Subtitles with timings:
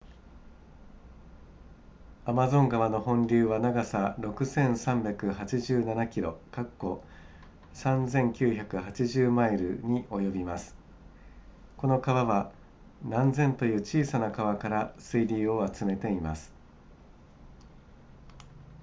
[2.25, 6.35] アマゾン川の本流は長さ 6,387
[7.71, 10.75] km3,980 マイルに及びます
[11.77, 12.51] この川は
[13.07, 16.51] 何千という小さな川から水流を集めています